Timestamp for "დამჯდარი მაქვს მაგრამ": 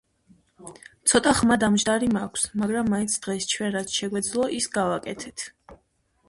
1.63-2.89